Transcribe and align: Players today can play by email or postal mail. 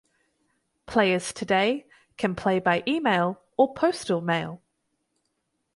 Players 0.87 1.31
today 1.31 1.85
can 2.17 2.33
play 2.33 2.57
by 2.57 2.81
email 2.87 3.39
or 3.55 3.75
postal 3.75 4.19
mail. 4.19 4.63